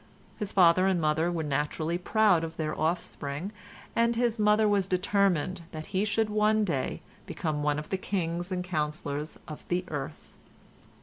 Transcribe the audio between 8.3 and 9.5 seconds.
and councillors